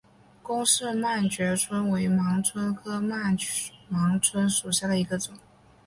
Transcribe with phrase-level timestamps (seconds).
[0.41, 3.37] 龚氏曼盲蝽为盲蝽科曼
[3.87, 5.37] 盲蝽属下的一个种。